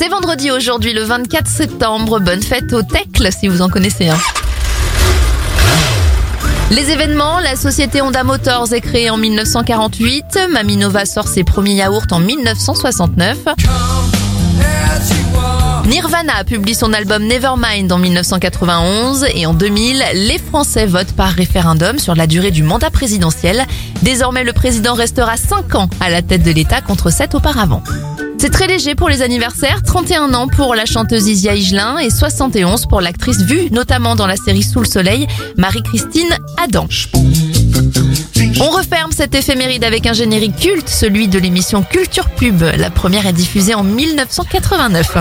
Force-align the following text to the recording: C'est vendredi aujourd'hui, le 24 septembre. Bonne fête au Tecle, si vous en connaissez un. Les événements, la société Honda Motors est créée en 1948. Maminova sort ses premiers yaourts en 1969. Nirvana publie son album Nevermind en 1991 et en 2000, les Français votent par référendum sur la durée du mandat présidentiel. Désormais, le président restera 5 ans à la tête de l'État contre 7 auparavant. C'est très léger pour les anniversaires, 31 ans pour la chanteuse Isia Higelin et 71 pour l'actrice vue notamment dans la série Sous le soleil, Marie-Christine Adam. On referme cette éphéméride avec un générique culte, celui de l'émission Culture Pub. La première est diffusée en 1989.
C'est 0.00 0.08
vendredi 0.08 0.50
aujourd'hui, 0.50 0.94
le 0.94 1.02
24 1.02 1.46
septembre. 1.46 2.20
Bonne 2.20 2.40
fête 2.40 2.72
au 2.72 2.80
Tecle, 2.80 3.28
si 3.38 3.48
vous 3.48 3.60
en 3.60 3.68
connaissez 3.68 4.08
un. 4.08 4.16
Les 6.70 6.90
événements, 6.90 7.38
la 7.38 7.54
société 7.54 8.00
Honda 8.00 8.24
Motors 8.24 8.72
est 8.72 8.80
créée 8.80 9.10
en 9.10 9.18
1948. 9.18 10.48
Maminova 10.50 11.04
sort 11.04 11.28
ses 11.28 11.44
premiers 11.44 11.74
yaourts 11.74 12.06
en 12.12 12.18
1969. 12.18 13.36
Nirvana 15.86 16.44
publie 16.44 16.74
son 16.74 16.94
album 16.94 17.24
Nevermind 17.24 17.92
en 17.92 17.98
1991 17.98 19.26
et 19.34 19.44
en 19.44 19.52
2000, 19.52 20.02
les 20.14 20.38
Français 20.38 20.86
votent 20.86 21.12
par 21.12 21.28
référendum 21.28 21.98
sur 21.98 22.14
la 22.14 22.26
durée 22.26 22.52
du 22.52 22.62
mandat 22.62 22.88
présidentiel. 22.88 23.66
Désormais, 24.00 24.44
le 24.44 24.54
président 24.54 24.94
restera 24.94 25.36
5 25.36 25.74
ans 25.74 25.90
à 26.00 26.08
la 26.08 26.22
tête 26.22 26.42
de 26.42 26.52
l'État 26.52 26.80
contre 26.80 27.10
7 27.10 27.34
auparavant. 27.34 27.82
C'est 28.40 28.48
très 28.48 28.66
léger 28.66 28.94
pour 28.94 29.10
les 29.10 29.20
anniversaires, 29.20 29.82
31 29.82 30.32
ans 30.32 30.48
pour 30.48 30.74
la 30.74 30.86
chanteuse 30.86 31.28
Isia 31.28 31.54
Higelin 31.54 31.98
et 31.98 32.08
71 32.08 32.86
pour 32.86 33.02
l'actrice 33.02 33.42
vue 33.42 33.70
notamment 33.70 34.16
dans 34.16 34.26
la 34.26 34.36
série 34.36 34.62
Sous 34.62 34.78
le 34.78 34.86
soleil, 34.86 35.26
Marie-Christine 35.58 36.38
Adam. 36.56 36.88
On 38.62 38.70
referme 38.70 39.12
cette 39.12 39.34
éphéméride 39.34 39.84
avec 39.84 40.06
un 40.06 40.14
générique 40.14 40.56
culte, 40.56 40.88
celui 40.88 41.28
de 41.28 41.38
l'émission 41.38 41.82
Culture 41.82 42.30
Pub. 42.30 42.62
La 42.62 42.88
première 42.88 43.26
est 43.26 43.34
diffusée 43.34 43.74
en 43.74 43.84
1989. 43.84 45.18